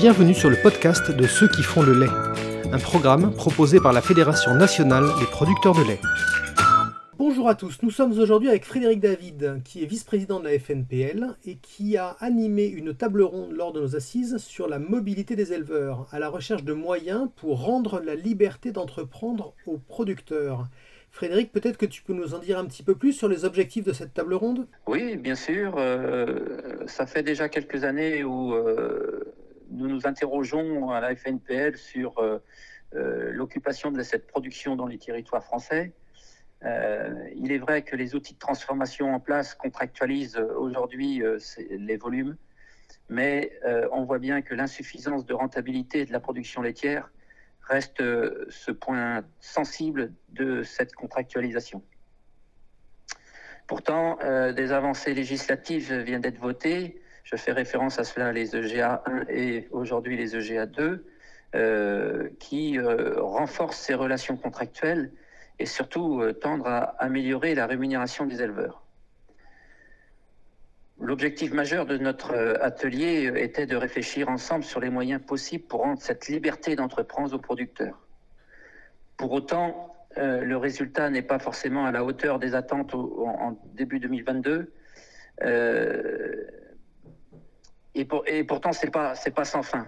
[0.00, 2.08] Bienvenue sur le podcast de ceux qui font le lait,
[2.72, 6.00] un programme proposé par la Fédération nationale des producteurs de lait.
[7.18, 11.36] Bonjour à tous, nous sommes aujourd'hui avec Frédéric David, qui est vice-président de la FNPL
[11.44, 15.52] et qui a animé une table ronde lors de nos assises sur la mobilité des
[15.52, 20.68] éleveurs, à la recherche de moyens pour rendre la liberté d'entreprendre aux producteurs.
[21.10, 23.84] Frédéric, peut-être que tu peux nous en dire un petit peu plus sur les objectifs
[23.84, 24.66] de cette table ronde?
[24.86, 25.74] Oui, bien sûr.
[25.76, 26.38] Euh,
[26.86, 29.29] ça fait déjà quelques années où euh,
[29.70, 32.40] nous nous interrogeons à la FNPL sur euh,
[32.92, 35.92] l'occupation de cette production dans les territoires français.
[37.36, 41.22] il est vrai que les outils de transformation en place contractualisent aujourd'hui
[41.70, 42.36] les volumes,
[43.08, 43.52] mais
[43.92, 47.10] on voit bien que l'insuffisance de rentabilité de la production laitière
[47.70, 51.82] reste euh, ce point sensible de cette contractualisation.
[53.66, 57.00] Pourtant, euh, des avancées législatives viennent d'être votées.
[57.24, 61.06] Je fais référence à cela, les EGA 1 et aujourd'hui les EGA 2,
[61.54, 65.12] euh, qui renforcent ces relations contractuelles
[65.58, 68.82] et surtout tendent à améliorer la rémunération des éleveurs.
[71.00, 75.64] L'objectif majeur de notre euh, atelier euh, était de réfléchir ensemble sur les moyens possibles
[75.64, 77.98] pour rendre cette liberté d'entreprendre aux producteurs.
[79.16, 83.98] Pour autant, euh, le résultat n'est pas forcément à la hauteur des attentes en, début
[83.98, 84.72] 2022.
[87.94, 89.86] Et, pourtant, ce n'est pas, pas sans fin.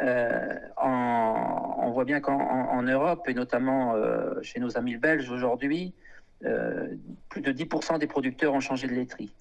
[0.00, 3.94] on voit bien qu'en Europe, et notamment
[4.42, 5.94] chez nos amis belges aujourd'hui,
[6.40, 9.32] plus de 10% des producteurs ont changé de laiterie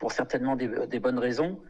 [0.00, 1.60] pour certainement des, bonnes raisons,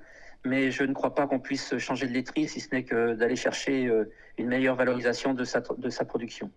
[0.45, 3.37] mais je ne crois pas qu'on puisse changer de laiterie si ce n'est que d'aller
[3.37, 6.51] chercher euh, une meilleure valorisation de sa, de sa production.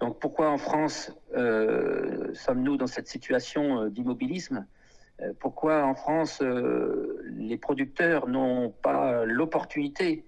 [0.00, 4.66] Donc pourquoi en France euh, sommes-nous dans cette situation euh, d'immobilisme?
[5.38, 10.26] Pourquoi en France les producteurs n'ont pas l'opportunité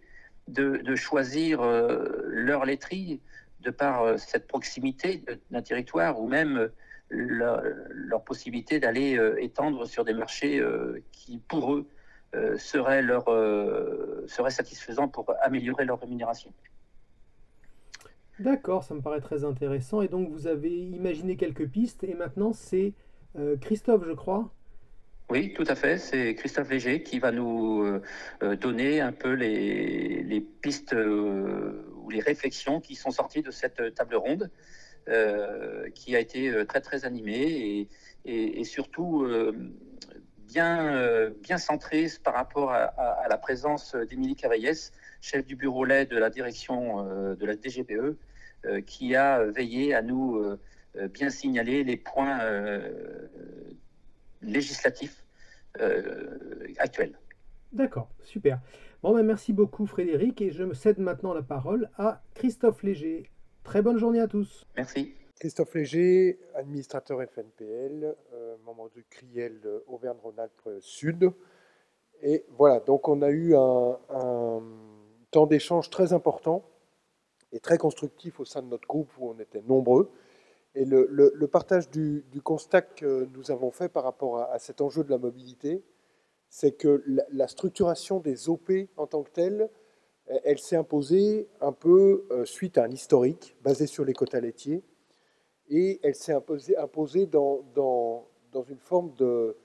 [0.49, 3.21] de, choisir leur laiterie
[3.61, 6.71] de par cette proximité d'un territoire ou même
[7.11, 11.87] leur, possibilité d'aller euh, étendre sur des marchés euh, qui, pour eux,
[12.35, 13.03] euh, seraient,
[14.27, 16.53] seraient satisfaisants pour améliorer leur rémunération.
[18.39, 20.03] D'accord, ça me paraît très intéressant.
[20.03, 22.93] Et donc vous avez imaginé quelques pistes et maintenant c'est
[23.61, 24.51] Christophe, je crois.
[25.29, 25.99] Oui, tout à fait.
[25.99, 28.01] C'est Christophe Léger qui va nous
[28.61, 34.51] donner un peu les, pistes ou les réflexions qui sont sorties de cette table ronde.
[35.09, 37.89] Euh, qui a été euh, très très animé
[38.25, 39.53] et, surtout euh,
[40.49, 46.19] bien, bien centré par rapport à, la présence d'Émilie Cavaillès, chef du bureau lait de
[46.19, 47.05] la direction
[47.37, 48.17] de la DGPE,
[48.85, 50.59] qui a veillé à nous
[51.11, 52.41] bien signaler les points
[54.47, 55.25] législatifs
[56.79, 57.19] actuels.
[57.73, 58.61] D'accord, super.
[59.03, 63.31] Bon, ben, merci beaucoup Frédéric et je me cède maintenant la parole à Christophe Léger.
[63.63, 64.67] Très bonne journée à tous.
[64.77, 65.15] Merci.
[65.39, 71.31] Christophe Léger, administrateur FNPL, euh, membre du CRIEL Auvergne-Rhône-Alpes Sud.
[72.23, 74.63] Et voilà, donc on a eu un,
[75.31, 76.65] temps d'échange très important
[77.53, 80.11] et très constructif au sein de notre groupe où on était nombreux.
[80.77, 85.11] Et le, partage du, constat que nous avons fait par rapport à, cet enjeu de
[85.11, 85.83] la mobilité,
[86.51, 89.71] c'est que la, structuration des OP en tant que telle
[90.45, 94.83] elle s'est imposée un peu euh, suite à un historique basé sur les quotas laitiers,
[95.69, 98.27] et elle s'est imposée, dans,
[98.69, 99.57] une forme de,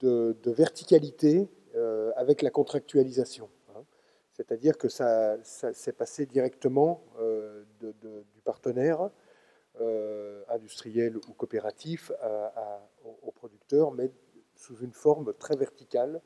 [0.00, 3.48] de, verticalité euh, avec la contractualisation.
[3.74, 3.82] Hein.
[4.32, 9.10] C'est-à-dire que ça, s'est passé directement euh, du partenaire
[10.48, 12.12] industriel ou coopératif
[13.22, 14.10] au producteur, mais
[14.54, 16.20] sous une forme très verticale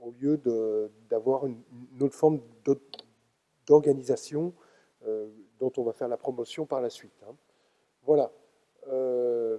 [0.00, 0.40] au lieu
[1.08, 1.62] d'avoir une,
[2.00, 2.40] autre forme
[3.66, 4.54] d'organisation
[5.06, 5.28] euh,
[5.58, 7.22] dont on va faire la promotion par la suite.
[7.28, 7.34] Hein.
[8.04, 8.32] Voilà.
[8.88, 9.58] Euh,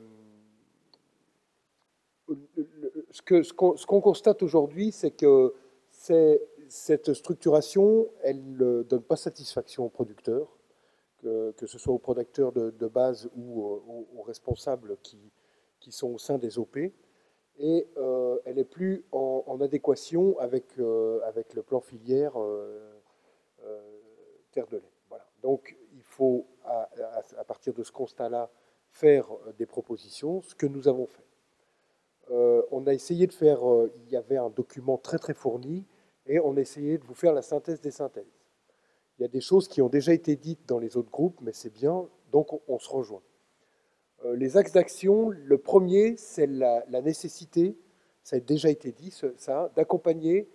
[3.11, 5.53] ce qu'on constate aujourd'hui, c'est que
[5.89, 10.47] cette structuration, elle ne donne pas satisfaction aux producteurs,
[11.55, 15.31] que, ce soit aux producteurs de, base ou aux, responsables qui,
[15.79, 16.77] qui, sont au sein des OP
[17.57, 22.89] et euh, elle n'est plus en, adéquation avec, euh, avec le plan filière euh,
[24.51, 24.91] terre de lait.
[25.09, 25.25] Voilà.
[25.43, 28.49] Donc il faut, à, partir de ce constat-là,
[28.89, 29.27] faire
[29.57, 31.25] des propositions, ce que nous avons fait.
[32.71, 33.59] on a essayé de faire,
[33.95, 35.85] il y avait un document très très fourni,
[36.25, 38.40] et on a essayé de vous faire la synthèse des synthèses.
[39.21, 41.53] Il y a des choses qui ont déjà été dites dans les autres groupes, mais
[41.53, 43.21] c'est bien, donc on se rejoint.
[44.25, 47.77] Euh, les axes d'action, le premier, c'est la, nécessité,
[48.23, 50.49] ça a déjà été dit, ça, d'accompagner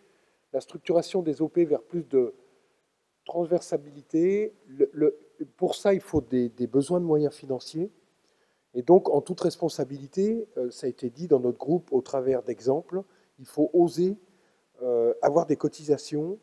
[0.52, 2.34] la structuration des OP vers plus de
[3.24, 4.52] transversabilité.
[5.56, 7.92] pour ça, il faut des, besoins de moyens financiers.
[8.74, 12.42] Et donc, en toute responsabilité, euh, ça a été dit dans notre groupe au travers
[12.42, 13.04] d'exemples,
[13.38, 14.16] il faut oser
[14.82, 16.40] euh, avoir des cotisations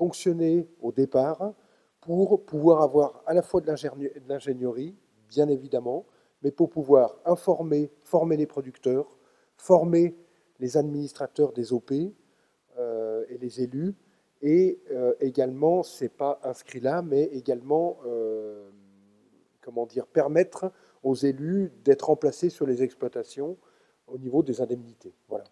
[0.00, 1.52] ponctionnées au départ
[2.00, 3.70] pour pouvoir avoir à la fois de
[4.26, 4.96] l'ingénierie,
[5.28, 6.06] bien évidemment,
[6.42, 9.18] mais pour pouvoir informer, former les producteurs,
[9.58, 10.16] former
[10.58, 11.92] les administrateurs des OP
[12.78, 13.94] euh, et les élus,
[14.40, 18.70] et euh, également, c'est pas inscrit là, mais également, euh,
[19.60, 20.72] comment dire, permettre
[21.02, 23.58] aux élus d'être remplacés sur les exploitations
[24.06, 25.12] au niveau des indemnités.
[25.28, 25.44] Voilà.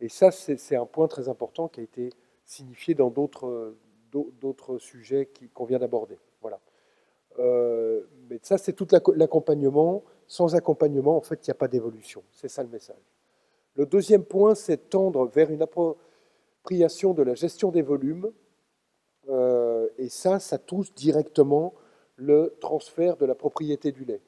[0.00, 2.10] Et ça, c'est un point très important qui a été
[2.44, 3.76] signifié dans d'autres
[4.12, 6.18] d'autres sujets qu'on vient d'aborder.
[6.40, 6.60] Voilà.
[7.38, 8.86] mais ça, c'est tout
[9.16, 10.04] l'accompagnement.
[10.26, 12.22] Sans accompagnement, en fait, il n'y a pas d'évolution.
[12.30, 13.12] C'est ça le message.
[13.74, 18.30] Le deuxième point, c'est tendre vers une appropriation de la gestion des volumes.
[19.28, 21.74] Euh, et ça, ça touche directement
[22.16, 24.20] le transfert de la propriété du lait.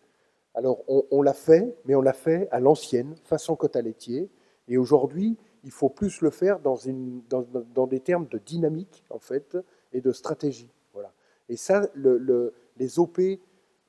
[0.55, 4.31] Alors, on, l'a fait, mais on l'a fait à l'ancienne, façon quota laitier.
[4.69, 9.59] Et aujourd'hui, il faut plus le faire dans, des termes de dynamique, en fait,
[9.95, 10.71] et de stratégie.
[10.93, 11.13] Voilà.
[11.49, 13.19] Et ça, le, les OP,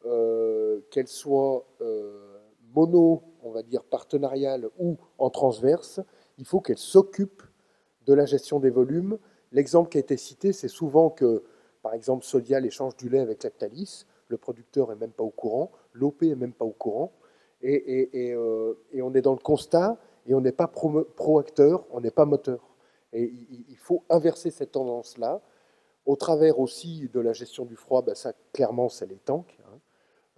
[0.05, 2.37] euh, qu'elles soient euh,
[2.73, 5.99] mono, on va dire partenariale ou en transverse,
[6.37, 7.41] il faut qu'elle s'occupe
[8.05, 9.17] de la gestion des volumes.
[9.51, 11.43] L'exemple qui a été cité, c'est souvent que,
[11.81, 15.71] par exemple, Sodial échange du lait avec Lactalis, le producteur n'est même pas au courant,
[15.93, 17.11] l'OP n'est même pas au courant,
[17.63, 19.97] euh, et, on est dans le constat,
[20.27, 22.59] et on n'est pas pro-acteur, on n'est pas moteur.
[23.13, 23.31] Et
[23.69, 25.41] il faut inverser cette tendance-là,
[26.05, 29.79] au travers aussi de la gestion du froid, ben ça clairement c'est les tanks, hein.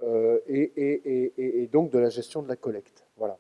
[0.04, 3.06] Euh, et, donc de la gestion de la collecte.
[3.18, 3.40] Voilà.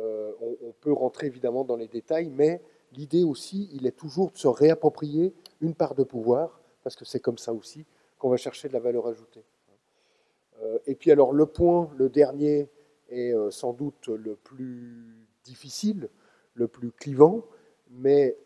[0.00, 2.60] Euh, on, peut rentrer évidemment dans les détails, mais
[2.92, 7.20] l'idée aussi, il est toujours de se réapproprier une part de pouvoir, parce que c'est
[7.20, 7.86] comme ça aussi
[8.18, 9.44] qu'on va chercher de la valeur ajoutée.
[10.62, 12.68] Euh, et puis alors le point, le dernier,
[13.08, 16.08] est sans doute le plus difficile,
[16.54, 17.44] le plus clivant,
[17.90, 18.36] mais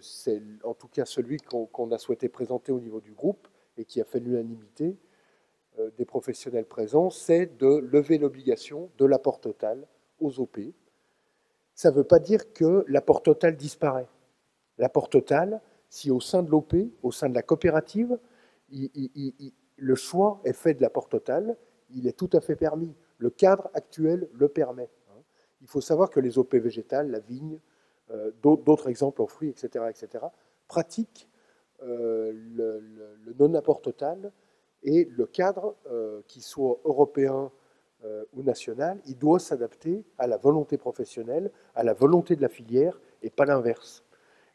[0.00, 4.00] c'est en tout cas celui qu'on a souhaité présenter au niveau du groupe et qui
[4.00, 4.98] a fait l'unanimité,
[5.78, 9.86] euh, des professionnels présents, c'est de lever l'obligation de l'apport total
[10.18, 10.58] aux OP.
[11.74, 14.08] Ça ne veut pas dire que l'apport total disparaît.
[14.78, 18.18] L'apport total, si au sein de l'OP, au sein de la coopérative,
[18.70, 21.56] le choix est fait de l'apport total,
[21.90, 22.94] il est tout à fait permis.
[23.18, 24.90] Le cadre actuel le permet.
[25.10, 25.20] Hein.
[25.60, 27.69] Il faut savoir que les OP végétales, la vigne, euh,
[28.42, 30.24] d'autres exemples en fruits, etc., etc.,
[30.66, 31.28] pratiquent
[31.82, 34.32] euh, le non-apport total
[34.82, 37.50] et le cadre, euh, qu'il soit européen
[38.04, 42.48] euh, ou national, il doit s'adapter à la volonté professionnelle, à la volonté de la
[42.48, 44.04] filière, et pas l'inverse.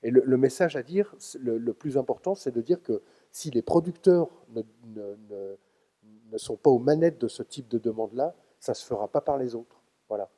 [0.01, 4.29] Et le, message à dire, le, plus important, c'est de dire que si les producteurs
[4.49, 4.61] ne,
[4.95, 9.21] ne, sont pas aux manettes de ce type de demande-là, ça ne se fera pas
[9.21, 9.81] par les autres.
[10.07, 10.29] Voilà.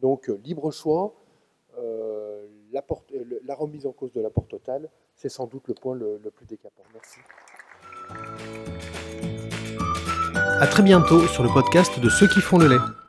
[0.00, 1.14] Donc, euh, libre choix,
[2.74, 6.46] la, remise en cause de l'apport total, c'est sans doute le point le, le plus
[6.46, 6.82] décapant.
[6.92, 7.20] Merci.
[10.60, 13.03] A très bientôt sur le podcast de ceux qui font le lait.